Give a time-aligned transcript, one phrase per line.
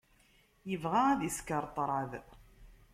[0.69, 2.11] Yebɣa ad isker ṭṭrad.